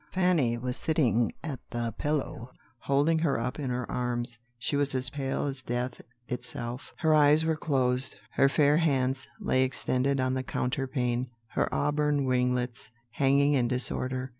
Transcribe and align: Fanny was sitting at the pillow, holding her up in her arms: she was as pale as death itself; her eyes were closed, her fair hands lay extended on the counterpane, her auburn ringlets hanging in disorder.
Fanny 0.11 0.57
was 0.57 0.77
sitting 0.77 1.31
at 1.43 1.59
the 1.69 1.93
pillow, 1.95 2.49
holding 2.79 3.19
her 3.19 3.39
up 3.39 3.59
in 3.59 3.69
her 3.69 3.85
arms: 3.91 4.39
she 4.57 4.75
was 4.75 4.95
as 4.95 5.11
pale 5.11 5.45
as 5.45 5.61
death 5.61 6.01
itself; 6.27 6.91
her 6.97 7.13
eyes 7.13 7.45
were 7.45 7.55
closed, 7.55 8.15
her 8.31 8.49
fair 8.49 8.77
hands 8.77 9.27
lay 9.39 9.61
extended 9.61 10.19
on 10.19 10.33
the 10.33 10.41
counterpane, 10.41 11.29
her 11.49 11.71
auburn 11.71 12.25
ringlets 12.25 12.89
hanging 13.11 13.53
in 13.53 13.67
disorder. 13.67 14.27